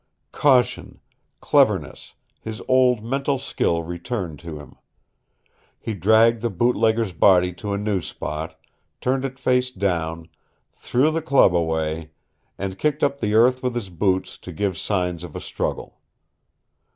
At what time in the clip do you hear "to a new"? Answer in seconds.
7.61-8.01